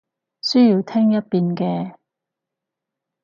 [0.41, 1.95] 需要聽一遍嘅